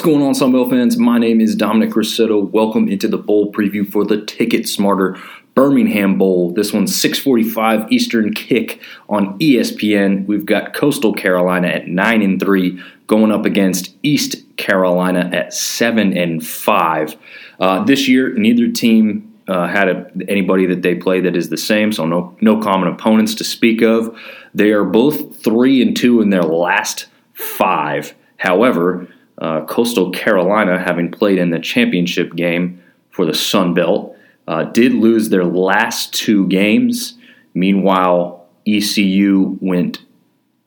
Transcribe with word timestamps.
What's 0.00 0.08
going 0.08 0.22
on, 0.22 0.34
Sun 0.34 0.52
Belt 0.52 0.70
fans? 0.70 0.96
My 0.96 1.18
name 1.18 1.42
is 1.42 1.54
Dominic 1.54 1.90
Rossetto. 1.90 2.50
Welcome 2.50 2.88
into 2.88 3.06
the 3.06 3.18
bowl 3.18 3.52
preview 3.52 3.86
for 3.86 4.02
the 4.02 4.16
TicketSmarter 4.16 5.20
Birmingham 5.54 6.16
Bowl. 6.16 6.54
This 6.54 6.72
one's 6.72 6.96
6:45 6.96 7.92
Eastern 7.92 8.32
kick 8.32 8.80
on 9.10 9.38
ESPN. 9.40 10.24
We've 10.24 10.46
got 10.46 10.72
Coastal 10.72 11.12
Carolina 11.12 11.68
at 11.68 11.86
nine 11.86 12.22
and 12.22 12.40
three 12.40 12.80
going 13.08 13.30
up 13.30 13.44
against 13.44 13.94
East 14.02 14.36
Carolina 14.56 15.28
at 15.34 15.52
seven 15.52 16.16
and 16.16 16.42
five. 16.42 17.14
Uh, 17.60 17.84
this 17.84 18.08
year, 18.08 18.32
neither 18.32 18.68
team 18.68 19.30
uh, 19.48 19.66
had 19.66 19.90
a, 19.90 20.10
anybody 20.28 20.64
that 20.64 20.80
they 20.80 20.94
play 20.94 21.20
that 21.20 21.36
is 21.36 21.50
the 21.50 21.58
same, 21.58 21.92
so 21.92 22.06
no 22.06 22.34
no 22.40 22.58
common 22.58 22.88
opponents 22.88 23.34
to 23.34 23.44
speak 23.44 23.82
of. 23.82 24.18
They 24.54 24.70
are 24.70 24.84
both 24.84 25.44
three 25.44 25.82
and 25.82 25.94
two 25.94 26.22
in 26.22 26.30
their 26.30 26.42
last 26.42 27.04
five. 27.34 28.14
However, 28.38 29.06
uh, 29.40 29.64
Coastal 29.64 30.10
Carolina, 30.10 30.78
having 30.78 31.10
played 31.10 31.38
in 31.38 31.50
the 31.50 31.58
championship 31.58 32.34
game 32.34 32.82
for 33.10 33.24
the 33.24 33.34
Sun 33.34 33.74
Belt, 33.74 34.16
uh, 34.46 34.64
did 34.64 34.92
lose 34.92 35.28
their 35.28 35.44
last 35.44 36.12
two 36.12 36.46
games. 36.48 37.14
Meanwhile, 37.54 38.46
ECU 38.66 39.58
went 39.60 40.00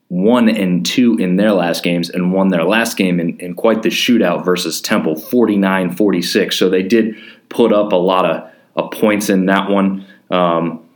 one 0.08 0.48
and 0.48 0.84
two 0.84 1.16
in 1.16 1.36
their 1.36 1.52
last 1.52 1.82
games 1.82 2.10
and 2.10 2.32
won 2.32 2.48
their 2.48 2.64
last 2.64 2.96
game 2.96 3.18
in, 3.18 3.38
in 3.40 3.54
quite 3.54 3.82
the 3.82 3.88
shootout 3.88 4.44
versus 4.44 4.80
Temple, 4.80 5.16
49 5.16 5.94
46. 5.94 6.56
So 6.56 6.68
they 6.68 6.82
did 6.82 7.16
put 7.48 7.72
up 7.72 7.92
a 7.92 7.96
lot 7.96 8.24
of, 8.24 8.50
of 8.76 8.90
points 8.90 9.28
in 9.28 9.46
that 9.46 9.70
one. 9.70 10.06
Um, 10.30 10.88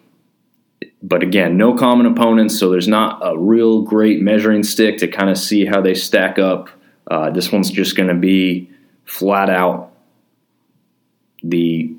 but 1.02 1.22
again, 1.22 1.56
no 1.56 1.74
common 1.74 2.06
opponents, 2.06 2.58
so 2.58 2.70
there's 2.70 2.88
not 2.88 3.20
a 3.22 3.38
real 3.38 3.82
great 3.82 4.20
measuring 4.20 4.62
stick 4.62 4.98
to 4.98 5.08
kind 5.08 5.30
of 5.30 5.38
see 5.38 5.64
how 5.64 5.80
they 5.80 5.94
stack 5.94 6.38
up. 6.38 6.68
Uh, 7.10 7.30
this 7.30 7.50
one's 7.50 7.70
just 7.70 7.96
going 7.96 8.08
to 8.08 8.14
be 8.14 8.70
flat 9.04 9.48
out 9.48 9.92
the 11.42 11.94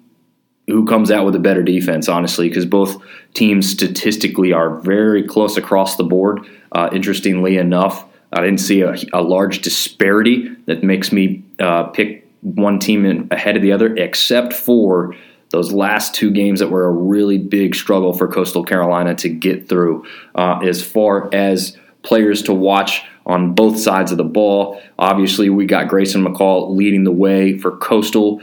who 0.67 0.85
comes 0.85 1.09
out 1.09 1.25
with 1.25 1.35
a 1.35 1.39
better 1.39 1.63
defense, 1.63 2.07
honestly, 2.07 2.47
because 2.47 2.65
both 2.65 3.02
teams 3.33 3.67
statistically 3.67 4.53
are 4.53 4.80
very 4.81 5.23
close 5.23 5.57
across 5.57 5.95
the 5.95 6.03
board. 6.03 6.45
Uh, 6.71 6.89
interestingly 6.93 7.57
enough, 7.57 8.05
I 8.31 8.41
didn't 8.41 8.59
see 8.59 8.81
a, 8.81 8.95
a, 9.11 9.23
large 9.23 9.61
disparity 9.63 10.47
that 10.67 10.83
makes 10.83 11.11
me 11.11 11.43
uh, 11.57 11.85
pick 11.85 12.27
one 12.41 12.77
team 12.77 13.03
in, 13.05 13.27
ahead 13.31 13.55
of 13.55 13.63
the 13.63 13.71
other, 13.71 13.95
except 13.95 14.53
for 14.53 15.15
those 15.49 15.73
last 15.73 16.13
two 16.13 16.30
games 16.30 16.59
that 16.59 16.69
were 16.69 16.85
a 16.85 16.91
really 16.91 17.39
big 17.39 17.73
struggle 17.73 18.13
for 18.13 18.27
Coastal 18.27 18.63
Carolina 18.63 19.15
to 19.15 19.30
get 19.30 19.67
through. 19.67 20.05
Uh, 20.35 20.59
as 20.59 20.83
far 20.83 21.33
as 21.33 21.75
players 22.03 22.43
to 22.43 22.53
watch 22.53 23.03
on 23.30 23.53
both 23.53 23.80
sides 23.80 24.11
of 24.11 24.17
the 24.17 24.23
ball, 24.23 24.81
obviously 24.97 25.49
we 25.49 25.66
got 25.66 25.88
Grayson 25.88 26.25
McCall 26.25 26.75
leading 26.75 27.03
the 27.05 27.11
way 27.11 27.58
for 27.58 27.77
Coastal 27.77 28.41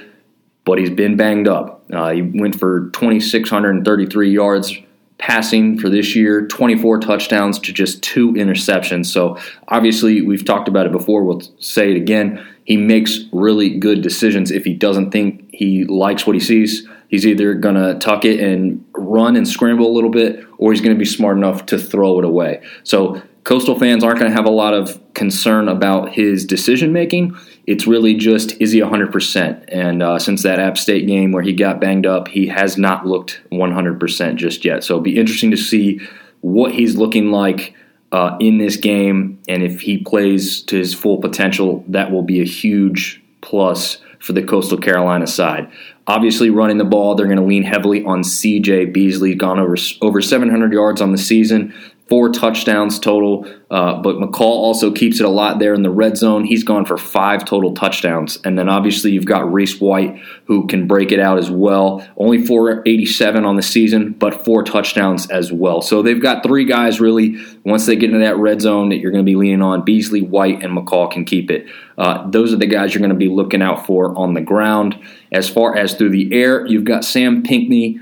but 0.67 0.79
he's 0.79 0.91
been 0.91 1.17
banged 1.17 1.49
up. 1.49 1.85
Uh, 1.91 2.11
he 2.11 2.21
went 2.23 2.59
for 2.59 2.91
2,633 2.91 4.31
yards 4.31 4.77
passing 5.17 5.79
for 5.79 5.89
this 5.89 6.15
year, 6.15 6.47
24 6.47 7.01
touchdowns 7.01 7.59
to 7.61 7.73
just 7.73 8.03
two 8.03 8.33
interceptions. 8.33 9.07
So 9.07 9.39
obviously, 9.69 10.21
we've 10.21 10.45
talked 10.45 10.69
about 10.69 10.85
it 10.85 10.93
before. 10.93 11.25
We'll 11.25 11.41
say 11.61 11.93
it 11.93 11.97
again. 11.97 12.45
He 12.65 12.77
makes 12.77 13.21
really 13.33 13.79
good 13.79 14.03
decisions 14.03 14.51
if 14.51 14.65
he 14.65 14.75
doesn't 14.75 15.13
think 15.13 15.49
he 15.55 15.85
likes 15.85 16.27
what 16.27 16.35
he 16.35 16.41
sees. 16.41 16.87
He's 17.09 17.25
either 17.25 17.55
going 17.55 17.77
to 17.77 17.97
tuck 18.01 18.25
it 18.25 18.41
and 18.41 18.85
run 18.93 19.37
and 19.37 19.47
scramble 19.47 19.87
a 19.87 19.95
little 19.95 20.11
bit, 20.11 20.45
or 20.59 20.73
he's 20.73 20.81
going 20.81 20.95
to 20.95 20.99
be 20.99 21.07
smart 21.07 21.37
enough 21.37 21.67
to 21.67 21.79
throw 21.79 22.19
it 22.19 22.25
away. 22.25 22.63
So 22.83 23.23
Coastal 23.47 23.79
fans 23.79 24.03
aren't 24.03 24.19
going 24.19 24.29
to 24.29 24.37
have 24.37 24.45
a 24.45 24.51
lot 24.51 24.75
of 24.75 25.01
concern 25.15 25.69
about 25.69 26.13
his 26.13 26.45
decision 26.45 26.93
making. 26.93 27.37
It's 27.65 27.87
really 27.87 28.15
just 28.15 28.61
is 28.61 28.73
he 28.73 28.81
100%? 28.81 29.65
And 29.69 30.03
uh, 30.03 30.19
since 30.19 30.43
that 30.43 30.59
App 30.59 30.77
State 30.77 31.07
game 31.07 31.31
where 31.31 31.45
he 31.45 31.53
got 31.53 31.81
banged 31.81 32.07
up, 32.07 32.27
he 32.27 32.49
has 32.49 32.77
not 32.77 33.07
looked 33.07 33.41
100% 33.53 34.35
just 34.35 34.65
yet. 34.65 34.83
So 34.83 34.95
it'll 34.95 35.03
be 35.05 35.17
interesting 35.17 35.53
to 35.53 35.57
see 35.57 36.01
what 36.41 36.75
he's 36.75 36.97
looking 36.97 37.31
like 37.31 37.73
uh, 38.11 38.37
in 38.41 38.59
this 38.59 38.77
game. 38.77 39.41
And 39.47 39.63
if 39.63 39.81
he 39.81 39.99
plays 39.99 40.61
to 40.63 40.77
his 40.77 40.93
full 40.93 41.19
potential, 41.19 41.85
that 41.87 42.11
will 42.11 42.23
be 42.23 42.41
a 42.41 42.45
huge 42.45 43.23
plus 43.43 43.99
for 44.19 44.33
the 44.33 44.43
Coastal 44.43 44.79
Carolina 44.79 45.29
side. 45.29 45.71
Obviously, 46.09 46.51
running 46.51 46.79
the 46.79 46.85
ball, 46.85 47.15
they're 47.15 47.27
going 47.27 47.39
to 47.39 47.45
lean 47.45 47.63
heavily 47.63 48.05
on 48.05 48.23
CJ 48.23 48.93
Beasley, 48.93 49.37
gone 49.37 49.61
over 49.61 49.77
over 50.03 50.21
700 50.21 50.73
yards 50.73 51.01
on 51.01 51.13
the 51.13 51.19
season 51.19 51.73
four 52.09 52.31
touchdowns 52.31 53.01
total. 53.01 53.47
Uh, 53.69 54.01
but 54.01 54.17
McCall 54.17 54.41
also 54.41 54.93
keeps 54.93 55.19
it 55.19 55.27
a 55.27 55.29
lot 55.29 55.59
there 55.59 55.75
in 55.75 55.83
the 55.83 55.91
red 55.91 56.17
zone. 56.17 56.45
He's 56.45 56.63
gone 56.63 56.85
for 56.85 56.97
five 56.97 57.45
total 57.45 57.75
touchdowns. 57.75 58.39
And 58.45 58.57
then 58.57 58.69
obviously 58.69 59.11
you've 59.11 59.25
got 59.25 59.53
Reese 59.53 59.81
White 59.81 60.21
who 60.45 60.69
can 60.69 60.87
break 60.87 61.11
it 61.11 61.19
out 61.19 61.39
as 61.39 61.51
well. 61.51 62.07
Only 62.17 62.47
487 62.47 63.45
on 63.45 63.57
the 63.57 63.63
season, 63.63 64.13
but 64.13 64.45
four 64.45 64.63
touchdowns 64.63 65.29
as 65.31 65.53
well. 65.53 65.83
So 65.83 66.01
they've 66.01 66.23
got 66.23 66.45
three 66.45 66.65
guys 66.65 67.01
really, 67.01 67.39
once 67.65 67.87
they 67.87 67.97
get 67.97 68.11
into 68.11 68.25
that 68.25 68.37
red 68.37 68.61
zone, 68.61 68.91
that 68.91 68.99
you're 68.99 69.11
going 69.11 69.25
to 69.25 69.29
be 69.29 69.37
leaning 69.37 69.63
on. 69.63 69.85
Beasley, 69.85 70.23
White, 70.23 70.63
and 70.63 70.77
McCall 70.77 71.11
can 71.11 71.25
keep 71.25 71.51
it. 71.51 71.67
Uh, 71.99 72.29
those 72.31 72.53
are 72.53 72.57
the 72.57 72.67
guys 72.67 72.95
you're 72.95 73.01
going 73.01 73.11
to 73.11 73.17
be 73.17 73.29
looking 73.29 73.63
out 73.63 73.85
for 73.85 74.17
on 74.17 74.35
the 74.35 74.41
ground. 74.41 74.97
As 75.33 75.49
far 75.49 75.77
as 75.77 75.95
through 75.95 76.11
the 76.11 76.33
air, 76.33 76.65
you've 76.67 76.85
got 76.85 77.05
Sam 77.05 77.43
Pinckney 77.43 78.01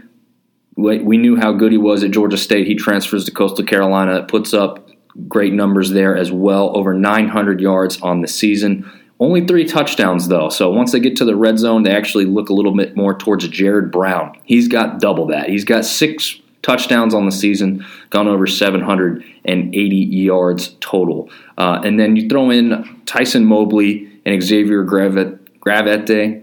we 0.76 1.16
knew 1.16 1.36
how 1.36 1.52
good 1.52 1.72
he 1.72 1.78
was 1.78 2.02
at 2.02 2.10
Georgia 2.10 2.36
State. 2.36 2.66
He 2.66 2.74
transfers 2.74 3.24
to 3.24 3.30
Coastal 3.30 3.64
Carolina, 3.64 4.24
puts 4.24 4.52
up 4.52 4.88
great 5.28 5.52
numbers 5.52 5.90
there 5.90 6.16
as 6.16 6.32
well, 6.32 6.76
over 6.76 6.92
900 6.92 7.60
yards 7.60 8.00
on 8.00 8.20
the 8.20 8.28
season. 8.28 8.90
Only 9.20 9.46
three 9.46 9.64
touchdowns, 9.64 10.26
though. 10.26 10.48
So 10.48 10.70
once 10.70 10.90
they 10.90 10.98
get 10.98 11.16
to 11.16 11.24
the 11.24 11.36
red 11.36 11.58
zone, 11.58 11.84
they 11.84 11.94
actually 11.94 12.24
look 12.24 12.48
a 12.48 12.52
little 12.52 12.76
bit 12.76 12.96
more 12.96 13.16
towards 13.16 13.46
Jared 13.48 13.92
Brown. 13.92 14.36
He's 14.44 14.66
got 14.66 14.98
double 14.98 15.26
that. 15.28 15.48
He's 15.48 15.64
got 15.64 15.84
six 15.84 16.40
touchdowns 16.62 17.14
on 17.14 17.26
the 17.26 17.32
season, 17.32 17.84
gone 18.10 18.26
over 18.26 18.46
780 18.46 19.96
yards 19.96 20.76
total. 20.80 21.30
Uh, 21.56 21.80
and 21.84 22.00
then 22.00 22.16
you 22.16 22.28
throw 22.28 22.50
in 22.50 23.02
Tyson 23.06 23.44
Mobley 23.44 24.10
and 24.26 24.42
Xavier 24.42 24.84
Gravette. 24.84 26.42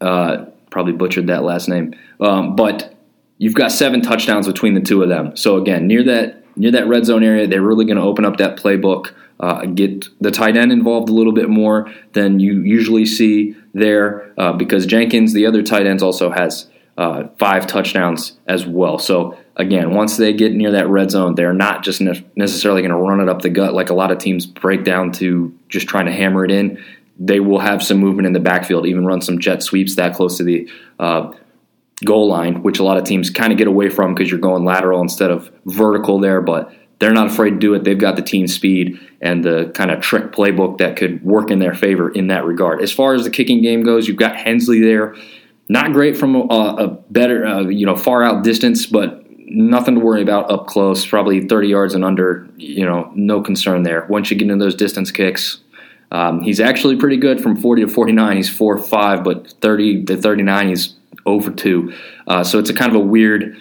Uh, 0.00 0.44
probably 0.70 0.92
butchered 0.92 1.26
that 1.26 1.42
last 1.42 1.68
name. 1.68 1.94
Um, 2.20 2.56
but 2.56 2.94
you've 3.42 3.54
got 3.54 3.72
seven 3.72 4.00
touchdowns 4.00 4.46
between 4.46 4.74
the 4.74 4.80
two 4.80 5.02
of 5.02 5.08
them. 5.08 5.36
So 5.36 5.56
again, 5.56 5.88
near 5.88 6.04
that 6.04 6.44
near 6.56 6.70
that 6.70 6.86
red 6.86 7.04
zone 7.04 7.24
area, 7.24 7.48
they're 7.48 7.60
really 7.60 7.84
going 7.84 7.96
to 7.96 8.02
open 8.02 8.24
up 8.24 8.36
that 8.36 8.56
playbook, 8.56 9.12
uh, 9.40 9.66
get 9.66 10.06
the 10.20 10.30
tight 10.30 10.56
end 10.56 10.70
involved 10.70 11.08
a 11.08 11.12
little 11.12 11.32
bit 11.32 11.48
more 11.48 11.90
than 12.12 12.38
you 12.38 12.60
usually 12.60 13.04
see 13.04 13.56
there, 13.74 14.32
uh, 14.38 14.52
because 14.52 14.86
Jenkins, 14.86 15.32
the 15.32 15.46
other 15.46 15.62
tight 15.62 15.86
ends, 15.86 16.04
also 16.04 16.30
has 16.30 16.68
uh, 16.98 17.26
five 17.36 17.66
touchdowns 17.66 18.38
as 18.46 18.64
well. 18.64 18.98
So 18.98 19.36
again, 19.56 19.92
once 19.92 20.18
they 20.18 20.32
get 20.32 20.52
near 20.52 20.70
that 20.70 20.88
red 20.88 21.10
zone, 21.10 21.34
they're 21.34 21.54
not 21.54 21.82
just 21.82 22.00
ne- 22.00 22.24
necessarily 22.36 22.82
going 22.82 22.92
to 22.92 22.96
run 22.96 23.20
it 23.20 23.28
up 23.28 23.42
the 23.42 23.50
gut 23.50 23.74
like 23.74 23.90
a 23.90 23.94
lot 23.94 24.12
of 24.12 24.18
teams 24.18 24.46
break 24.46 24.84
down 24.84 25.10
to 25.12 25.52
just 25.68 25.88
trying 25.88 26.06
to 26.06 26.12
hammer 26.12 26.44
it 26.44 26.52
in. 26.52 26.80
They 27.18 27.40
will 27.40 27.60
have 27.60 27.82
some 27.82 27.98
movement 27.98 28.26
in 28.26 28.34
the 28.34 28.40
backfield, 28.40 28.86
even 28.86 29.04
run 29.04 29.20
some 29.20 29.40
jet 29.40 29.64
sweeps 29.64 29.96
that 29.96 30.14
close 30.14 30.36
to 30.36 30.44
the 30.44 30.70
uh, 31.00 31.32
goal 32.04 32.28
line, 32.28 32.62
which 32.62 32.78
a 32.78 32.84
lot 32.84 32.96
of 32.96 33.04
teams 33.04 33.30
kind 33.30 33.52
of 33.52 33.58
get 33.58 33.66
away 33.66 33.88
from 33.88 34.14
because 34.14 34.30
you're 34.30 34.40
going 34.40 34.64
lateral 34.64 35.00
instead 35.00 35.30
of 35.30 35.50
vertical 35.66 36.18
there, 36.18 36.40
but 36.40 36.72
they're 36.98 37.12
not 37.12 37.26
afraid 37.26 37.50
to 37.50 37.58
do 37.58 37.74
it. 37.74 37.84
They've 37.84 37.98
got 37.98 38.14
the 38.16 38.22
team 38.22 38.46
speed 38.46 38.98
and 39.20 39.44
the 39.44 39.72
kind 39.74 39.90
of 39.90 40.00
trick 40.00 40.30
playbook 40.30 40.78
that 40.78 40.96
could 40.96 41.24
work 41.24 41.50
in 41.50 41.58
their 41.58 41.74
favor 41.74 42.10
in 42.10 42.28
that 42.28 42.44
regard. 42.44 42.80
As 42.80 42.92
far 42.92 43.14
as 43.14 43.24
the 43.24 43.30
kicking 43.30 43.60
game 43.60 43.82
goes, 43.82 44.06
you've 44.06 44.16
got 44.16 44.36
Hensley 44.36 44.80
there. 44.80 45.16
Not 45.68 45.92
great 45.92 46.16
from 46.16 46.36
a, 46.36 46.46
a 46.46 46.88
better, 47.10 47.44
uh, 47.44 47.62
you 47.62 47.86
know, 47.86 47.96
far 47.96 48.22
out 48.22 48.44
distance, 48.44 48.86
but 48.86 49.24
nothing 49.46 49.96
to 49.96 50.00
worry 50.00 50.22
about 50.22 50.50
up 50.50 50.66
close. 50.66 51.04
Probably 51.04 51.46
30 51.46 51.68
yards 51.68 51.94
and 51.94 52.04
under, 52.04 52.48
you 52.56 52.84
know, 52.84 53.10
no 53.14 53.42
concern 53.42 53.82
there. 53.82 54.06
Once 54.08 54.30
you 54.30 54.36
get 54.36 54.48
into 54.48 54.64
those 54.64 54.74
distance 54.74 55.10
kicks, 55.10 55.58
um, 56.12 56.42
he's 56.42 56.60
actually 56.60 56.96
pretty 56.96 57.16
good 57.16 57.42
from 57.42 57.56
40 57.56 57.82
to 57.82 57.88
49. 57.88 58.36
He's 58.36 58.50
4 58.50 58.78
5, 58.78 59.24
but 59.24 59.54
30 59.60 60.04
to 60.04 60.16
39, 60.16 60.68
he's 60.68 60.94
over 61.26 61.50
two. 61.50 61.92
Uh, 62.26 62.44
so 62.44 62.58
it's 62.58 62.70
a 62.70 62.74
kind 62.74 62.94
of 62.94 62.96
a 62.96 63.04
weird 63.04 63.56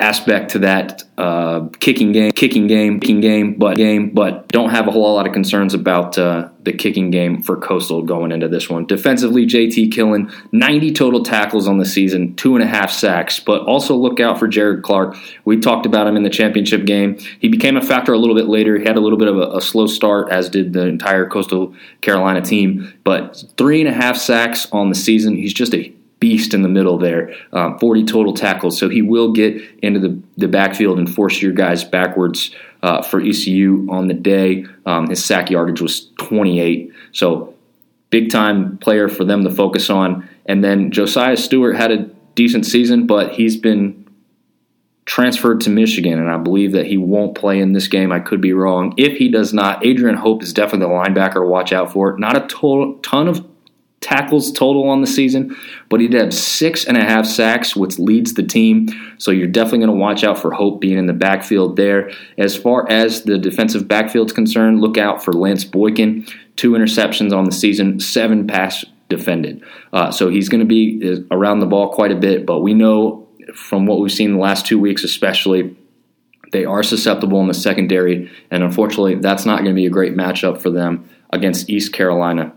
aspect 0.00 0.50
to 0.50 0.58
that 0.58 1.04
uh, 1.16 1.68
kicking 1.78 2.10
game, 2.10 2.32
kicking 2.32 2.66
game, 2.66 2.98
kicking 2.98 3.20
game, 3.20 3.54
but 3.54 3.76
game, 3.76 4.10
but 4.10 4.48
don't 4.48 4.70
have 4.70 4.88
a 4.88 4.90
whole 4.90 5.14
lot 5.14 5.26
of 5.26 5.32
concerns 5.32 5.72
about 5.72 6.18
uh, 6.18 6.48
the 6.64 6.72
kicking 6.72 7.10
game 7.10 7.40
for 7.40 7.56
Coastal 7.56 8.02
going 8.02 8.32
into 8.32 8.48
this 8.48 8.68
one. 8.68 8.86
Defensively, 8.86 9.46
JT 9.46 9.92
Killen, 9.92 10.34
90 10.50 10.92
total 10.92 11.22
tackles 11.22 11.68
on 11.68 11.78
the 11.78 11.84
season, 11.84 12.34
two 12.34 12.56
and 12.56 12.64
a 12.64 12.66
half 12.66 12.90
sacks, 12.90 13.38
but 13.38 13.62
also 13.62 13.94
look 13.94 14.18
out 14.18 14.38
for 14.38 14.48
Jared 14.48 14.82
Clark. 14.82 15.16
We 15.44 15.58
talked 15.58 15.86
about 15.86 16.08
him 16.08 16.16
in 16.16 16.24
the 16.24 16.30
championship 16.30 16.84
game. 16.86 17.16
He 17.38 17.48
became 17.48 17.76
a 17.76 17.82
factor 17.82 18.12
a 18.12 18.18
little 18.18 18.34
bit 18.34 18.46
later. 18.46 18.76
He 18.78 18.84
had 18.84 18.96
a 18.96 19.00
little 19.00 19.18
bit 19.18 19.28
of 19.28 19.38
a, 19.38 19.58
a 19.58 19.60
slow 19.60 19.86
start, 19.86 20.30
as 20.32 20.48
did 20.48 20.72
the 20.72 20.86
entire 20.86 21.28
Coastal 21.28 21.72
Carolina 22.00 22.42
team, 22.42 22.92
but 23.04 23.44
three 23.56 23.80
and 23.80 23.88
a 23.88 23.94
half 23.94 24.16
sacks 24.16 24.66
on 24.72 24.88
the 24.88 24.96
season. 24.96 25.36
He's 25.36 25.54
just 25.54 25.72
a 25.72 25.92
beast 26.24 26.54
in 26.54 26.62
the 26.62 26.70
middle 26.70 26.96
there. 26.96 27.34
Um, 27.52 27.78
40 27.78 28.06
total 28.06 28.32
tackles. 28.32 28.78
So 28.78 28.88
he 28.88 29.02
will 29.02 29.32
get 29.32 29.60
into 29.82 30.00
the, 30.00 30.18
the 30.38 30.48
backfield 30.48 30.98
and 30.98 31.14
force 31.14 31.42
your 31.42 31.52
guys 31.52 31.84
backwards 31.84 32.50
uh, 32.82 33.02
for 33.02 33.20
ECU 33.20 33.86
on 33.90 34.08
the 34.08 34.14
day. 34.14 34.64
Um, 34.86 35.10
his 35.10 35.22
sack 35.22 35.50
yardage 35.50 35.82
was 35.82 36.08
28. 36.20 36.90
So 37.12 37.54
big 38.08 38.30
time 38.30 38.78
player 38.78 39.06
for 39.10 39.26
them 39.26 39.44
to 39.44 39.50
focus 39.50 39.90
on. 39.90 40.26
And 40.46 40.64
then 40.64 40.90
Josiah 40.90 41.36
Stewart 41.36 41.76
had 41.76 41.90
a 41.90 42.04
decent 42.34 42.64
season, 42.64 43.06
but 43.06 43.34
he's 43.34 43.58
been 43.58 44.00
transferred 45.04 45.60
to 45.60 45.68
Michigan, 45.68 46.18
and 46.18 46.30
I 46.30 46.38
believe 46.38 46.72
that 46.72 46.86
he 46.86 46.96
won't 46.96 47.34
play 47.34 47.60
in 47.60 47.74
this 47.74 47.88
game. 47.88 48.10
I 48.10 48.20
could 48.20 48.40
be 48.40 48.54
wrong. 48.54 48.94
If 48.96 49.18
he 49.18 49.28
does 49.28 49.52
not, 49.52 49.84
Adrian 49.84 50.16
Hope 50.16 50.42
is 50.42 50.54
definitely 50.54 50.86
the 50.86 50.94
linebacker. 50.94 51.46
Watch 51.46 51.74
out 51.74 51.92
for. 51.92 52.18
Not 52.18 52.34
a 52.38 52.96
ton 53.02 53.28
of 53.28 53.46
tackles 54.04 54.52
total 54.52 54.88
on 54.90 55.00
the 55.00 55.06
season, 55.06 55.56
but 55.88 55.98
he 55.98 56.08
did 56.08 56.20
have 56.20 56.34
six 56.34 56.84
and 56.84 56.98
a 56.98 57.02
half 57.02 57.24
sacks, 57.24 57.74
which 57.74 57.98
leads 57.98 58.34
the 58.34 58.42
team. 58.42 58.88
So 59.16 59.30
you're 59.30 59.46
definitely 59.46 59.86
going 59.86 59.90
to 59.90 59.96
watch 59.96 60.22
out 60.22 60.38
for 60.38 60.52
Hope 60.52 60.80
being 60.80 60.98
in 60.98 61.06
the 61.06 61.14
backfield 61.14 61.76
there. 61.76 62.10
As 62.36 62.54
far 62.54 62.86
as 62.90 63.22
the 63.22 63.38
defensive 63.38 63.88
backfield's 63.88 64.34
concerned, 64.34 64.82
look 64.82 64.98
out 64.98 65.24
for 65.24 65.32
Lance 65.32 65.64
Boykin. 65.64 66.26
Two 66.56 66.72
interceptions 66.72 67.34
on 67.36 67.44
the 67.44 67.52
season, 67.52 67.98
seven 67.98 68.46
pass 68.46 68.84
defended. 69.08 69.64
Uh, 69.92 70.10
so 70.10 70.28
he's 70.28 70.50
going 70.50 70.60
to 70.60 70.66
be 70.66 71.24
around 71.30 71.60
the 71.60 71.66
ball 71.66 71.88
quite 71.88 72.12
a 72.12 72.16
bit, 72.16 72.44
but 72.44 72.60
we 72.60 72.74
know 72.74 73.26
from 73.54 73.86
what 73.86 74.00
we've 74.00 74.12
seen 74.12 74.34
the 74.34 74.38
last 74.38 74.66
two 74.66 74.78
weeks, 74.78 75.02
especially, 75.02 75.74
they 76.52 76.64
are 76.64 76.82
susceptible 76.82 77.40
in 77.40 77.48
the 77.48 77.54
secondary, 77.54 78.30
and 78.50 78.62
unfortunately, 78.62 79.16
that's 79.16 79.46
not 79.46 79.58
going 79.60 79.74
to 79.74 79.74
be 79.74 79.86
a 79.86 79.90
great 79.90 80.14
matchup 80.14 80.60
for 80.60 80.70
them 80.70 81.08
against 81.30 81.68
East 81.68 81.92
Carolina. 81.92 82.52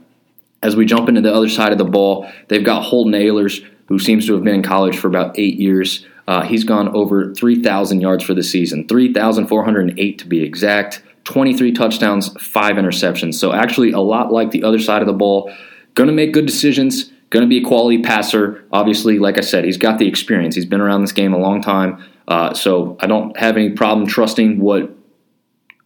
As 0.64 0.76
we 0.76 0.86
jump 0.86 1.08
into 1.10 1.22
the 1.22 1.34
other 1.34 1.50
side 1.50 1.72
of 1.72 1.78
the 1.78 1.86
ball, 1.86 2.30
they've 2.48 2.64
got 2.64 2.84
Holton 2.84 3.14
Ahlers, 3.14 3.64
who 3.88 4.00
seems 4.00 4.26
to 4.28 4.34
have 4.34 4.44
been 4.44 4.56
in 4.56 4.64
college 4.64 4.98
for 4.98 5.08
about 5.08 5.38
eight 5.38 5.60
years. 5.60 6.06
Uh, 6.28 6.42
he's 6.42 6.64
gone 6.64 6.90
over 6.90 7.34
3,000 7.34 8.02
yards 8.02 8.24
for 8.24 8.34
the 8.34 8.44
season, 8.44 8.88
3,408 8.88 10.20
to 10.20 10.26
be 10.26 10.44
exact, 10.44 11.02
23 11.24 11.72
touchdowns, 11.72 12.30
five 12.42 12.76
interceptions. 12.76 13.36
So, 13.36 13.54
actually, 13.54 13.92
a 13.92 14.00
lot 14.00 14.32
like 14.32 14.52
the 14.52 14.64
other 14.64 14.80
side 14.80 15.02
of 15.02 15.08
the 15.08 15.14
ball. 15.14 15.52
Going 15.94 16.08
to 16.08 16.14
make 16.14 16.34
good 16.34 16.46
decisions 16.46 17.12
Going 17.30 17.44
to 17.44 17.50
be 17.50 17.58
a 17.58 17.68
quality 17.68 18.02
passer. 18.02 18.64
Obviously, 18.72 19.20
like 19.20 19.38
I 19.38 19.42
said, 19.42 19.66
he's 19.66 19.78
got 19.78 20.00
the 20.00 20.08
experience. 20.08 20.56
He's 20.56 20.66
been 20.66 20.80
around 20.80 21.02
this 21.02 21.12
game 21.12 21.34
a 21.34 21.38
long 21.38 21.62
time. 21.62 22.04
Uh, 22.28 22.54
so 22.54 22.98
I 23.02 23.08
don't 23.08 23.36
have 23.38 23.58
any 23.58 23.72
problem 23.72 24.08
trusting 24.08 24.60
what 24.60 24.96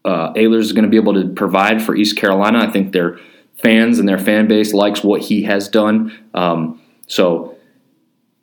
uh, 0.06 0.34
is 0.36 0.74
going 0.74 0.84
to 0.84 0.90
be 0.90 0.98
able 0.98 1.16
to 1.16 1.30
provide 1.30 1.82
for 1.82 1.96
East 1.96 2.16
Carolina. 2.16 2.60
I 2.60 2.70
think 2.70 2.92
their 2.92 3.20
fans 3.62 4.00
and 4.00 4.08
their 4.08 4.18
fan 4.18 4.48
base 4.48 4.74
likes 4.74 5.04
what 5.04 5.22
he 5.22 5.44
has 5.44 5.70
done. 5.70 6.18
Um, 6.34 6.82
so, 7.08 7.58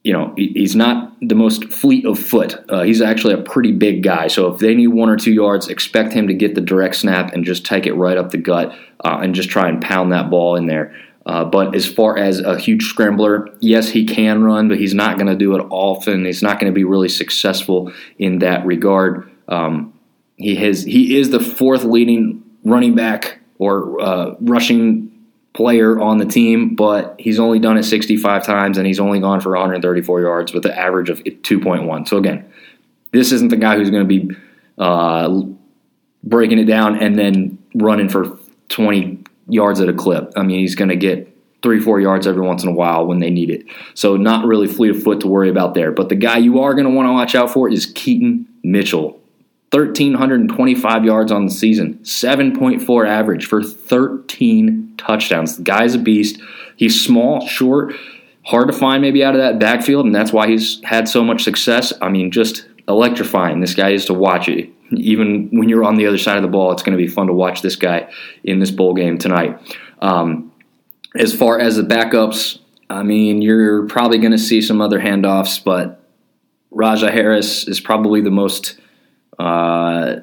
you 0.05 0.13
know, 0.13 0.33
he's 0.37 0.77
not 0.77 1.15
the 1.21 1.35
most 1.35 1.65
fleet 1.65 2.07
of 2.07 2.19
foot. 2.19 2.57
Uh, 2.69 2.83
he's 2.83 3.03
actually 3.03 3.35
a 3.35 3.43
pretty 3.43 3.73
big 3.73 4.03
guy. 4.03 4.29
So 4.29 4.53
if 4.53 4.61
they 4.61 4.75
need 4.75 4.89
one 4.89 5.09
or 5.09 5.17
two 5.17 5.33
yards, 5.33 5.69
expect 5.69 6.13
him 6.13 6.29
to 6.29 6.35
get 6.35 6.55
the 6.55 6.61
direct 6.61 6.97
snap 6.97 7.33
and 7.33 7.45
just 7.45 7.67
take 7.67 7.87
it 7.87 7.95
right 7.95 8.17
up 8.17 8.31
the 8.31 8.39
gut 8.39 8.77
uh, 9.05 9.19
and 9.23 9.35
just 9.35 9.51
try 9.51 9.69
and 9.69 9.83
pound 9.83 10.13
that 10.13 10.31
ball 10.31 10.57
in 10.57 10.67
there. 10.67 10.95
Uh, 11.27 11.45
but 11.45 11.75
as 11.75 11.87
far 11.87 12.17
as 12.17 12.41
a 12.41 12.59
huge 12.59 12.85
scrambler, 12.85 13.49
yes, 13.61 13.91
he 13.91 14.07
can 14.07 14.43
run, 14.43 14.67
but 14.67 14.79
he's 14.79 14.95
not 14.95 15.19
going 15.19 15.27
to 15.27 15.37
do 15.37 15.55
it 15.57 15.67
often. 15.69 16.25
He's 16.25 16.43
not 16.43 16.59
going 16.59 16.73
to 16.73 16.75
be 16.75 16.85
really 16.85 17.11
successful 17.11 17.93
in 18.19 18.39
that 18.39 18.65
regard. 18.65 19.31
Um, 19.47 19.93
he 20.37 20.55
has 20.57 20.85
he 20.85 21.19
is 21.19 21.29
the 21.31 21.41
fourth 21.41 21.85
leading 21.85 22.43
running 22.65 22.95
back 22.95 23.41
or 23.59 24.01
uh, 24.01 24.37
rushing 24.41 25.08
player 25.59 25.99
on 26.01 26.19
the 26.19 26.25
team, 26.25 26.77
but 26.77 27.17
he's 27.19 27.41
only 27.41 27.59
done 27.59 27.77
it 27.77 27.83
65 27.83 28.47
times 28.47 28.79
and 28.79 28.87
he's 28.87 29.01
only 29.01 29.19
gone 29.19 29.41
for 29.41 29.51
134 29.51 30.21
yards 30.21 30.53
with 30.53 30.65
an 30.65 30.71
average 30.71 31.11
of 31.11 31.19
2.1. 31.25 32.07
So 32.07 32.17
again, 32.17 32.49
this 33.11 33.33
isn't 33.33 33.49
the 33.49 33.57
guy 33.57 33.75
who's 33.75 33.91
going 33.91 34.09
to 34.09 34.21
be 34.21 34.37
uh, 34.79 35.43
breaking 36.23 36.61
it 36.61 36.67
down 36.67 37.03
and 37.03 37.19
then 37.19 37.59
running 37.75 38.09
for 38.09 38.39
20 38.69 39.25
yards 39.49 39.81
at 39.81 39.89
a 39.89 39.93
clip. 39.93 40.33
I 40.37 40.45
mean, 40.45 40.61
he's 40.61 40.77
going 40.77 40.91
to 40.91 40.97
get 40.97 41.37
three, 41.65 41.81
four 41.81 42.01
yards 42.01 42.29
every 42.29 42.43
once 42.43 42.63
in 42.63 42.69
a 42.69 42.73
while 42.73 43.05
when 43.05 43.19
they 43.19 43.31
need 43.31 43.51
it. 43.51 43.67
So, 43.95 44.17
not 44.17 44.47
really 44.47 44.69
fleet 44.69 44.93
of 44.93 45.03
foot 45.03 45.19
to 45.23 45.27
worry 45.27 45.51
about 45.51 45.75
there. 45.75 45.91
But 45.91 46.09
the 46.09 46.15
guy 46.15 46.37
you 46.37 46.61
are 46.61 46.73
going 46.73 46.87
to 46.87 46.93
want 46.93 47.09
to 47.09 47.13
watch 47.13 47.35
out 47.35 47.51
for 47.51 47.69
is 47.69 47.85
Keaton 47.85 48.47
Mitchell. 48.63 49.21
1,325 49.71 51.05
yards 51.05 51.31
on 51.31 51.45
the 51.45 51.51
season, 51.51 51.95
7.4 52.03 53.09
average 53.09 53.47
for 53.47 53.63
13 53.63 54.95
touchdowns. 54.97 55.57
The 55.57 55.63
guy's 55.63 55.95
a 55.95 55.99
beast. 55.99 56.41
He's 56.77 57.05
small, 57.05 57.47
short, 57.47 57.95
hard 58.45 58.69
to 58.69 58.73
find 58.73 59.03
maybe 59.03 59.23
out 59.23 59.35
of 59.35 59.41
that 59.41 59.59
backfield, 59.59 60.07
and 60.07 60.15
that's 60.15 60.33
why 60.33 60.49
he's 60.49 60.83
had 60.85 61.09
so 61.09 61.23
much 61.23 61.43
success. 61.45 61.93
I 62.01 62.09
mean, 62.09 62.31
just 62.31 62.67
electrifying. 62.89 63.61
This 63.61 63.75
guy 63.75 63.91
is 63.91 64.07
to 64.07 64.15
watch 64.15 64.49
it 64.49 64.71
even 64.93 65.49
when 65.53 65.69
you're 65.69 65.85
on 65.85 65.97
the 65.97 66.07
other 66.07 66.19
side 66.19 66.37
of 66.37 66.43
the 66.43 66.49
ball, 66.49 66.73
it's 66.73 66.83
going 66.83 66.97
to 66.97 67.03
be 67.03 67.09
fun 67.09 67.27
to 67.27 67.33
watch 67.33 67.63
this 67.63 67.77
guy 67.77 68.09
in 68.45 68.59
this 68.59 68.71
bowl 68.71 68.95
game 68.95 69.19
tonight. 69.19 69.59
Um, 70.01 70.53
as 71.17 71.35
far 71.35 71.59
as 71.59 71.77
the 71.77 71.83
backups, 71.83 72.59
I 72.89 73.03
mean, 73.03 73.43
you're 73.43 73.87
probably 73.87 74.19
going 74.19 74.33
to 74.33 74.39
see 74.39 74.63
some 74.63 74.81
other 74.81 74.99
handoffs, 74.99 75.63
but 75.63 76.03
Rahjai 76.73 77.11
Harris 77.11 77.67
is 77.69 77.81
probably 77.81 78.21
the 78.21 78.31
most, 78.31 78.79
uh, 79.39 80.17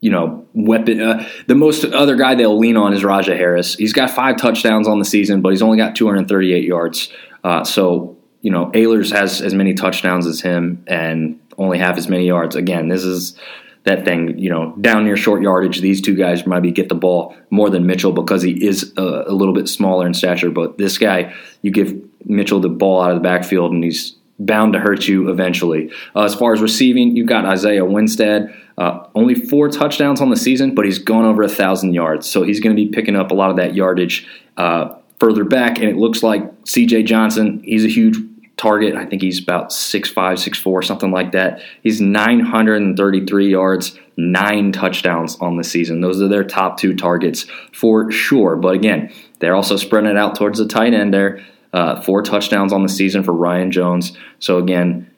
you 0.00 0.10
know, 0.10 0.46
weapon. 0.52 1.00
Uh, 1.00 1.28
the 1.46 1.54
most 1.54 1.84
other 1.84 2.16
guy 2.16 2.34
they'll 2.34 2.58
lean 2.58 2.76
on 2.76 2.92
is 2.92 3.02
Rahjai 3.02 3.36
Harris. 3.36 3.74
He's 3.76 3.92
got 3.92 4.10
five 4.10 4.36
touchdowns 4.36 4.88
on 4.88 4.98
the 4.98 5.04
season, 5.04 5.40
but 5.40 5.50
he's 5.50 5.62
only 5.62 5.78
got 5.78 5.94
238 5.94 6.64
yards. 6.64 7.10
Uh, 7.44 7.64
so, 7.64 8.16
you 8.40 8.50
know, 8.50 8.66
Ahlers 8.72 9.12
has 9.12 9.40
as 9.40 9.54
many 9.54 9.74
touchdowns 9.74 10.26
as 10.26 10.40
him, 10.40 10.84
and 10.88 11.38
only 11.56 11.78
half 11.78 11.96
as 11.96 12.08
many 12.08 12.26
yards. 12.26 12.56
Again, 12.56 12.88
this 12.88 13.04
is 13.04 13.38
that 13.84 14.04
thing, 14.04 14.38
you 14.38 14.50
know, 14.50 14.74
down 14.80 15.04
near 15.04 15.16
short 15.16 15.42
yardage. 15.42 15.80
These 15.80 16.00
two 16.00 16.16
guys 16.16 16.46
maybe 16.46 16.72
get 16.72 16.88
the 16.88 16.94
ball 16.94 17.36
more 17.50 17.70
than 17.70 17.86
Mitchell 17.86 18.12
because 18.12 18.42
he 18.42 18.64
is 18.64 18.92
a, 18.96 19.24
a 19.28 19.32
little 19.32 19.54
bit 19.54 19.68
smaller 19.68 20.06
in 20.06 20.14
stature. 20.14 20.50
But 20.50 20.78
this 20.78 20.98
guy, 20.98 21.34
you 21.62 21.70
give 21.70 21.94
Mitchell 22.24 22.60
the 22.60 22.68
ball 22.68 23.02
out 23.02 23.10
of 23.10 23.16
the 23.16 23.22
backfield, 23.22 23.72
and 23.72 23.82
he's 23.82 24.16
bound 24.38 24.72
to 24.72 24.80
hurt 24.80 25.06
you 25.06 25.30
eventually. 25.30 25.90
Uh, 26.14 26.22
as 26.22 26.34
far 26.34 26.52
as 26.52 26.60
receiving, 26.60 27.16
you've 27.16 27.28
got 27.28 27.44
Isaiah 27.44 27.84
Winstead. 27.84 28.54
Uh, 28.78 29.06
only 29.14 29.34
four 29.34 29.68
touchdowns 29.68 30.20
on 30.20 30.30
the 30.30 30.36
season, 30.36 30.74
but 30.74 30.84
he's 30.84 30.98
gone 30.98 31.24
over 31.24 31.42
a 31.42 31.48
thousand 31.48 31.94
yards, 31.94 32.28
so 32.28 32.42
he's 32.42 32.60
going 32.60 32.74
to 32.74 32.82
be 32.82 32.88
picking 32.88 33.16
up 33.16 33.30
a 33.30 33.34
lot 33.34 33.50
of 33.50 33.56
that 33.56 33.74
yardage 33.74 34.26
uh, 34.56 34.94
further 35.20 35.44
back. 35.44 35.78
And 35.78 35.88
it 35.88 35.96
looks 35.96 36.22
like 36.22 36.50
C.J. 36.64 37.04
Johnson, 37.04 37.62
he's 37.64 37.84
a 37.84 37.88
huge 37.88 38.16
target. 38.56 38.94
I 38.94 39.04
think 39.04 39.22
he's 39.22 39.42
about 39.42 39.72
six 39.72 40.08
five, 40.08 40.38
six 40.38 40.58
four, 40.58 40.82
something 40.82 41.10
like 41.10 41.32
that. 41.32 41.62
He's 41.82 42.00
933 42.00 43.50
yards, 43.50 43.98
nine 44.16 44.72
touchdowns 44.72 45.36
on 45.36 45.56
the 45.56 45.64
season. 45.64 46.00
Those 46.00 46.22
are 46.22 46.28
their 46.28 46.44
top 46.44 46.78
two 46.78 46.94
targets 46.94 47.46
for 47.72 48.10
sure. 48.10 48.56
But 48.56 48.74
again, 48.74 49.12
they're 49.40 49.56
also 49.56 49.76
spreading 49.76 50.10
it 50.10 50.16
out 50.16 50.36
towards 50.36 50.58
the 50.58 50.68
tight 50.68 50.94
end 50.94 51.12
there. 51.12 51.44
Uh, 51.72 52.00
four 52.02 52.22
touchdowns 52.22 52.72
on 52.72 52.82
the 52.82 52.88
season 52.88 53.22
for 53.22 53.32
Ryan 53.32 53.70
Jones. 53.70 54.12
So 54.38 54.58
again, 54.58 55.10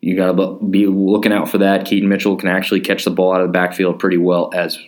you 0.00 0.16
got 0.16 0.36
to 0.36 0.64
be 0.64 0.86
looking 0.86 1.32
out 1.32 1.48
for 1.48 1.58
that. 1.58 1.84
Keaton 1.84 2.08
Mitchell 2.08 2.36
can 2.36 2.48
actually 2.48 2.80
catch 2.80 3.04
the 3.04 3.10
ball 3.10 3.34
out 3.34 3.40
of 3.40 3.48
the 3.48 3.52
backfield 3.52 3.98
pretty 3.98 4.18
well 4.18 4.50
as 4.54 4.78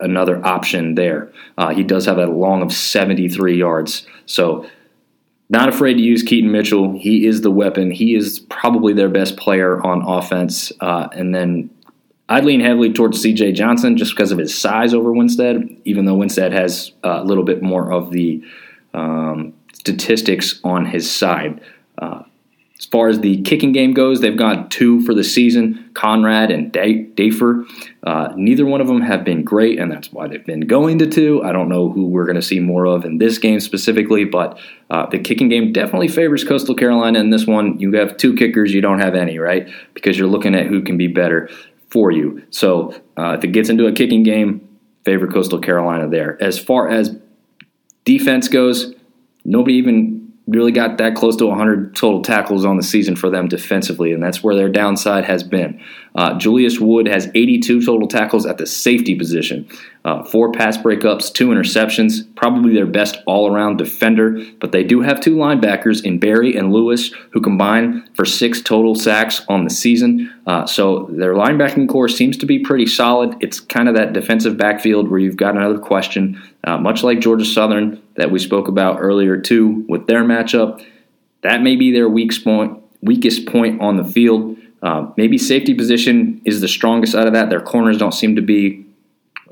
another 0.00 0.44
option 0.46 0.94
there. 0.94 1.32
Uh, 1.56 1.70
he 1.70 1.82
does 1.82 2.06
have 2.06 2.18
a 2.18 2.26
long 2.26 2.62
of 2.62 2.72
73 2.72 3.56
yards. 3.58 4.06
So 4.26 4.68
not 5.50 5.68
afraid 5.68 5.94
to 5.94 6.02
use 6.02 6.22
Keaton 6.22 6.52
Mitchell. 6.52 6.98
He 6.98 7.26
is 7.26 7.40
the 7.40 7.50
weapon. 7.50 7.90
He 7.90 8.14
is 8.14 8.38
probably 8.38 8.92
their 8.92 9.08
best 9.08 9.36
player 9.36 9.84
on 9.84 10.02
offense. 10.02 10.70
Uh, 10.80 11.08
and 11.12 11.34
then 11.34 11.70
I'd 12.28 12.44
lean 12.44 12.60
heavily 12.60 12.92
towards 12.92 13.20
C.J. 13.20 13.52
Johnson 13.52 13.96
just 13.96 14.14
because 14.14 14.30
of 14.30 14.38
his 14.38 14.56
size 14.56 14.92
over 14.92 15.12
Winstead, 15.12 15.76
even 15.84 16.04
though 16.04 16.14
Winstead 16.14 16.52
has 16.52 16.92
a 17.02 17.24
little 17.24 17.44
bit 17.44 17.62
more 17.62 17.90
of 17.90 18.10
the 18.10 18.44
um, 18.92 19.54
statistics 19.78 20.60
on 20.64 20.86
his 20.86 21.10
side. 21.10 21.60
Uh, 21.96 22.22
as 22.78 22.84
far 22.86 23.08
as 23.08 23.18
the 23.20 23.42
kicking 23.42 23.72
game 23.72 23.92
goes, 23.92 24.20
they've 24.20 24.36
got 24.36 24.70
two 24.70 25.00
for 25.00 25.12
the 25.12 25.24
season 25.24 25.90
Conrad 25.94 26.52
and 26.52 26.72
Daffer. 26.72 27.64
Uh, 28.04 28.32
neither 28.36 28.64
one 28.64 28.80
of 28.80 28.86
them 28.86 29.00
have 29.00 29.24
been 29.24 29.42
great, 29.42 29.80
and 29.80 29.90
that's 29.90 30.12
why 30.12 30.28
they've 30.28 30.46
been 30.46 30.60
going 30.60 30.98
to 31.00 31.06
two. 31.06 31.42
I 31.42 31.50
don't 31.50 31.68
know 31.68 31.90
who 31.90 32.06
we're 32.06 32.24
going 32.24 32.36
to 32.36 32.42
see 32.42 32.60
more 32.60 32.86
of 32.86 33.04
in 33.04 33.18
this 33.18 33.38
game 33.38 33.58
specifically, 33.58 34.24
but 34.24 34.60
uh, 34.90 35.06
the 35.06 35.18
kicking 35.18 35.48
game 35.48 35.72
definitely 35.72 36.06
favors 36.06 36.44
Coastal 36.44 36.76
Carolina. 36.76 37.18
In 37.18 37.30
this 37.30 37.48
one, 37.48 37.80
you 37.80 37.92
have 37.94 38.16
two 38.16 38.34
kickers, 38.36 38.72
you 38.72 38.80
don't 38.80 39.00
have 39.00 39.16
any, 39.16 39.40
right? 39.40 39.68
Because 39.92 40.16
you're 40.16 40.28
looking 40.28 40.54
at 40.54 40.66
who 40.66 40.80
can 40.80 40.96
be 40.96 41.08
better 41.08 41.50
for 41.90 42.12
you. 42.12 42.44
So 42.50 42.94
uh, 43.16 43.34
if 43.38 43.42
it 43.42 43.48
gets 43.48 43.70
into 43.70 43.86
a 43.86 43.92
kicking 43.92 44.22
game, 44.22 44.68
favor 45.04 45.26
Coastal 45.26 45.58
Carolina 45.58 46.08
there. 46.08 46.40
As 46.40 46.60
far 46.60 46.88
as 46.88 47.16
defense 48.04 48.46
goes, 48.46 48.94
nobody 49.44 49.74
even 49.74 50.28
really 50.48 50.72
got 50.72 50.96
that 50.96 51.14
close 51.14 51.36
to 51.36 51.46
100 51.46 51.94
total 51.94 52.22
tackles 52.22 52.64
on 52.64 52.78
the 52.78 52.82
season 52.82 53.14
for 53.14 53.28
them 53.28 53.48
defensively, 53.48 54.12
and 54.12 54.22
that's 54.22 54.42
where 54.42 54.54
their 54.54 54.70
downside 54.70 55.24
has 55.24 55.42
been. 55.42 55.78
Uh, 56.14 56.36
Julius 56.38 56.80
Wood 56.80 57.06
has 57.06 57.30
82 57.34 57.84
total 57.84 58.08
tackles 58.08 58.46
at 58.46 58.56
the 58.56 58.66
safety 58.66 59.14
position, 59.14 59.68
uh, 60.06 60.24
four 60.24 60.50
pass 60.50 60.78
breakups, 60.78 61.32
two 61.32 61.48
interceptions, 61.48 62.26
probably 62.34 62.72
their 62.72 62.86
best 62.86 63.18
all 63.26 63.52
around 63.52 63.76
defender, 63.76 64.42
but 64.58 64.72
they 64.72 64.82
do 64.82 65.02
have 65.02 65.20
two 65.20 65.36
linebackers 65.36 66.02
in 66.02 66.18
Barry 66.18 66.56
and 66.56 66.72
Lewis 66.72 67.12
who 67.32 67.42
combine 67.42 68.08
for 68.14 68.24
six 68.24 68.62
total 68.62 68.94
sacks 68.94 69.44
on 69.48 69.64
the 69.64 69.70
season. 69.70 70.32
Uh, 70.46 70.64
so 70.66 71.08
their 71.10 71.34
linebacking 71.34 71.90
core 71.90 72.08
seems 72.08 72.38
to 72.38 72.46
be 72.46 72.58
pretty 72.58 72.86
solid. 72.86 73.36
It's 73.40 73.60
kind 73.60 73.86
of 73.86 73.94
that 73.96 74.14
defensive 74.14 74.56
backfield 74.56 75.10
where 75.10 75.20
you've 75.20 75.36
got 75.36 75.56
another 75.56 75.78
question, 75.78 76.40
uh, 76.64 76.78
much 76.78 77.02
like 77.02 77.20
Georgia 77.20 77.44
Southern 77.44 78.02
that 78.18 78.30
we 78.30 78.38
spoke 78.38 78.68
about 78.68 78.98
earlier 79.00 79.36
too 79.36 79.86
with 79.88 80.06
their 80.06 80.24
matchup. 80.24 80.84
That 81.42 81.62
may 81.62 81.76
be 81.76 81.92
their 81.92 82.10
point, 82.10 82.82
weakest 83.00 83.46
point 83.46 83.80
on 83.80 83.96
the 83.96 84.04
field. 84.04 84.58
Uh, 84.82 85.10
maybe 85.16 85.38
safety 85.38 85.72
position 85.72 86.40
is 86.44 86.60
the 86.60 86.68
strongest 86.68 87.14
out 87.14 87.26
of 87.26 87.32
that. 87.32 87.48
Their 87.48 87.60
corners 87.60 87.96
don't 87.96 88.12
seem 88.12 88.36
to 88.36 88.42
be 88.42 88.84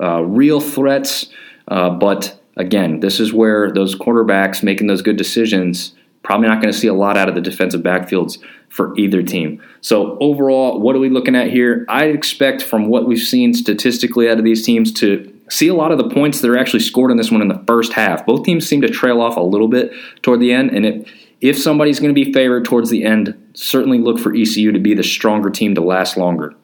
uh, 0.01 0.23
real 0.23 0.61
threats, 0.61 1.31
uh, 1.69 1.91
but 1.91 2.41
again, 2.57 3.01
this 3.01 3.21
is 3.21 3.33
where 3.33 3.73
those 3.73 3.95
quarterbacks 3.95 4.63
making 4.63 4.89
those 4.89 5.03
good 5.03 5.17
decisions 5.17 5.95
probably 6.25 6.49
not 6.49 6.61
going 6.61 6.73
to 6.73 6.79
see 6.79 6.89
a 6.89 6.95
lot 6.95 7.17
out 7.17 7.29
of 7.29 7.37
the 7.37 7.41
defensive 7.41 7.83
backfields 7.83 8.39
for 8.69 8.97
either 8.99 9.23
team. 9.23 9.63
So 9.81 10.19
overall, 10.21 10.81
what 10.81 10.97
are 10.97 10.99
we 10.99 11.09
looking 11.09 11.37
at 11.37 11.51
here? 11.51 11.87
I 11.89 12.07
expect 12.07 12.63
from 12.63 12.89
what 12.89 13.07
we've 13.07 13.21
seen 13.21 13.55
statistically 13.55 14.29
out 14.29 14.37
of 14.37 14.45
these 14.45 14.67
teams 14.67 14.93
to 14.95 15.33
see 15.49 15.69
a 15.69 15.75
lot 15.75 15.93
of 15.93 15.99
the 15.99 16.09
points 16.09 16.41
that 16.41 16.51
are 16.51 16.59
actually 16.59 16.81
scored 16.81 17.11
in 17.11 17.17
this 17.17 17.31
one 17.31 17.43
in 17.43 17.49
the 17.49 17.63
first 17.67 17.93
half. 17.93 18.27
Both 18.27 18.45
teams 18.45 18.69
seem 18.69 18.81
to 18.83 18.89
trail 18.89 19.21
off 19.21 19.37
a 19.37 19.41
little 19.41 19.69
bit 19.69 19.93
toward 20.23 20.41
the 20.41 20.53
end, 20.53 20.71
and 20.71 20.85
it, 20.85 21.09
if 21.41 21.59
somebody's 21.59 22.01
going 22.01 22.15
to 22.15 22.25
be 22.25 22.33
favored 22.33 22.65
towards 22.65 22.91
the 22.91 23.05
end, 23.05 23.51
certainly 23.55 23.99
look 23.99 24.19
for 24.19 24.35
ECU 24.35 24.73
to 24.73 24.79
be 24.79 24.95
the 24.95 25.03
stronger 25.03 25.51
team 25.51 25.75
to 25.75 25.81
last 25.81 26.17
longer. 26.17 26.55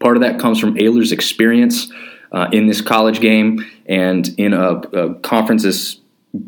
Part 0.00 0.16
of 0.16 0.22
that 0.22 0.40
comes 0.40 0.58
from 0.58 0.76
Ahlers' 0.76 1.12
experience 1.12 1.92
uh, 2.32 2.48
in 2.52 2.66
this 2.66 2.80
college 2.80 3.20
game 3.20 3.64
and 3.86 4.28
in 4.38 4.52
a, 4.52 4.76
a, 4.76 5.14
conference 5.16 5.64
as 5.64 6.00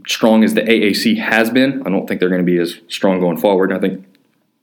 strong 0.06 0.44
as 0.44 0.54
the 0.54 0.62
AAC 0.62 1.18
has 1.18 1.50
been. 1.50 1.82
I 1.84 1.90
don't 1.90 2.06
think 2.06 2.20
they're 2.20 2.28
going 2.28 2.44
to 2.44 2.50
be 2.50 2.58
as 2.58 2.80
strong 2.88 3.20
going 3.20 3.36
forward. 3.36 3.72
I 3.72 3.78
think 3.78 4.06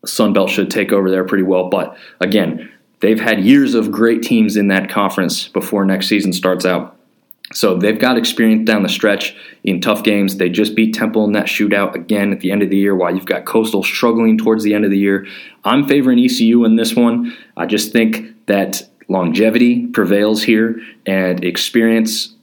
Sun 0.06 0.34
Belt 0.34 0.50
should 0.50 0.72
take 0.72 0.92
over 0.92 1.12
there 1.12 1.26
pretty 1.26 1.44
well. 1.44 1.70
But 1.70 1.98
again, 2.22 2.72
they've 3.00 3.20
had 3.20 3.44
years 3.44 3.74
of 3.74 3.92
great 3.92 4.24
teams 4.24 4.58
in 4.58 4.68
that 4.68 4.90
conference 4.90 5.48
before 5.48 5.86
next 5.86 6.08
season 6.08 6.34
starts 6.34 6.66
out. 6.66 6.96
So 7.52 7.78
they've 7.78 7.98
got 7.98 8.18
experience 8.18 8.68
down 8.68 8.84
the 8.84 8.90
stretch 8.90 9.36
in 9.64 9.82
tough 9.82 10.04
games. 10.04 10.38
They 10.38 10.50
just 10.50 10.76
beat 10.76 10.94
Temple 10.94 11.26
in 11.26 11.32
that 11.32 11.48
shootout 11.48 11.96
again 11.96 12.32
at 12.32 12.42
the 12.42 12.52
end 12.52 12.62
of 12.62 12.70
the 12.70 12.78
year, 12.78 12.96
while 12.96 13.14
you've 13.14 13.26
got 13.26 13.46
Coastal 13.46 13.82
struggling 13.82 14.38
towards 14.38 14.64
the 14.64 14.76
end 14.76 14.86
of 14.86 14.92
the 14.92 15.00
year. 15.00 15.26
I'm 15.64 15.88
favoring 15.88 16.20
ECU 16.20 16.64
in 16.64 16.76
this 16.76 16.96
one. 16.96 17.36
I 17.58 17.66
just 17.66 17.92
think 17.92 18.46
that 18.46 18.88
longevity 19.08 19.88
prevails 19.88 20.44
here 20.44 20.80
and 21.08 21.44
experience 21.44 22.36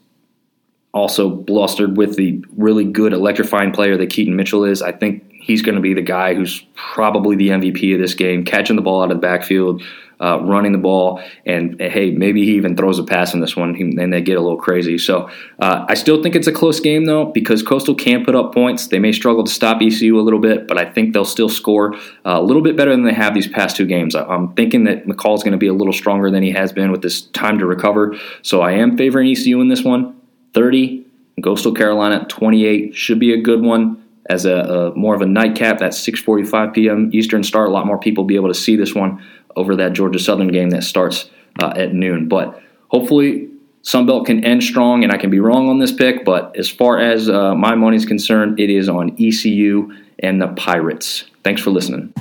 also 0.92 1.28
blustered 1.28 1.96
with 1.96 2.16
the 2.16 2.42
really 2.56 2.84
good 2.84 3.12
electrifying 3.12 3.70
player 3.70 3.96
that 3.98 4.08
Keaton 4.08 4.34
Mitchell 4.34 4.64
is. 4.64 4.82
I 4.82 4.92
think 4.92 5.30
he's 5.30 5.62
going 5.62 5.74
to 5.76 5.80
be 5.80 5.94
the 5.94 6.02
guy 6.02 6.34
who's 6.34 6.64
probably 6.74 7.36
the 7.36 7.50
MVP 7.50 7.94
of 7.94 8.00
this 8.00 8.14
game, 8.14 8.44
catching 8.44 8.76
the 8.76 8.82
ball 8.82 9.02
out 9.02 9.12
of 9.12 9.18
the 9.18 9.20
backfield, 9.20 9.82
uh, 10.20 10.40
running 10.42 10.72
the 10.72 10.78
ball, 10.78 11.20
and 11.44 11.80
hey, 11.80 12.10
maybe 12.10 12.44
he 12.44 12.56
even 12.56 12.76
throws 12.76 12.98
a 12.98 13.04
pass 13.04 13.34
in 13.34 13.40
this 13.40 13.56
one, 13.56 13.74
and 13.76 14.12
they 14.12 14.20
get 14.20 14.36
a 14.36 14.40
little 14.40 14.58
crazy. 14.58 14.98
So 14.98 15.28
uh, 15.60 15.84
I 15.88 15.94
still 15.94 16.22
think 16.22 16.34
it's 16.34 16.46
a 16.46 16.52
close 16.52 16.80
game 16.80 17.04
though, 17.04 17.26
because 17.26 17.62
Coastal 17.62 17.94
can 17.94 18.24
put 18.24 18.34
up 18.34 18.54
points. 18.54 18.88
They 18.88 18.98
may 18.98 19.12
struggle 19.12 19.44
to 19.44 19.52
stop 19.52 19.82
ECU 19.82 20.18
a 20.18 20.22
little 20.22 20.40
bit, 20.40 20.66
but 20.66 20.78
I 20.78 20.84
think 20.84 21.12
they'll 21.12 21.24
still 21.24 21.48
score 21.48 21.94
uh, 21.94 22.00
a 22.24 22.42
little 22.42 22.62
bit 22.62 22.76
better 22.76 22.90
than 22.90 23.04
they 23.04 23.14
have 23.14 23.34
these 23.34 23.48
past 23.48 23.76
two 23.76 23.86
games. 23.86 24.14
I'm 24.14 24.54
thinking 24.54 24.84
that 24.84 25.06
McCall's 25.06 25.42
going 25.42 25.52
to 25.52 25.58
be 25.58 25.68
a 25.68 25.74
little 25.74 25.92
stronger 25.92 26.30
than 26.30 26.42
he 26.42 26.50
has 26.52 26.72
been 26.72 26.90
with 26.90 27.02
this 27.02 27.22
time 27.22 27.58
to 27.58 27.66
recover. 27.66 28.16
So 28.42 28.62
I 28.62 28.72
am 28.72 28.96
favoring 28.96 29.30
ECU 29.30 29.60
in 29.60 29.68
this 29.68 29.84
one. 29.84 30.16
30. 30.54 31.04
Coastal 31.42 31.72
Carolina 31.72 32.24
28 32.28 32.94
should 32.94 33.20
be 33.20 33.34
a 33.34 33.40
good 33.40 33.62
one 33.62 34.02
as 34.28 34.46
a, 34.46 34.54
a, 34.54 34.94
more 34.96 35.14
of 35.14 35.20
a 35.20 35.26
nightcap. 35.26 35.78
That 35.78 35.92
6:45 35.92 36.74
p.m. 36.74 37.10
Eastern 37.12 37.42
start. 37.42 37.68
A 37.68 37.72
lot 37.72 37.86
more 37.86 37.98
people 37.98 38.24
will 38.24 38.28
be 38.28 38.36
able 38.36 38.48
to 38.48 38.54
see 38.54 38.76
this 38.76 38.94
one 38.94 39.22
over 39.56 39.76
that 39.76 39.92
Georgia 39.92 40.18
Southern 40.18 40.48
game 40.48 40.70
that 40.70 40.84
starts 40.84 41.30
uh, 41.60 41.72
at 41.76 41.94
noon. 41.94 42.28
But 42.28 42.62
hopefully, 42.88 43.48
Sun 43.82 44.06
Belt 44.06 44.26
can 44.26 44.44
end 44.44 44.62
strong, 44.62 45.04
and 45.04 45.12
I 45.12 45.16
can 45.16 45.30
be 45.30 45.40
wrong 45.40 45.68
on 45.68 45.78
this 45.78 45.92
pick. 45.92 46.24
But 46.24 46.56
as 46.58 46.68
far 46.68 46.98
as 46.98 47.28
uh, 47.28 47.54
my 47.54 47.74
money 47.74 47.96
is 47.96 48.06
concerned, 48.06 48.58
it 48.60 48.70
is 48.70 48.88
on 48.88 49.16
ECU 49.20 49.92
and 50.18 50.40
the 50.40 50.48
Pirates. 50.48 51.24
Thanks 51.44 51.62
for 51.62 51.70
listening. 51.70 52.12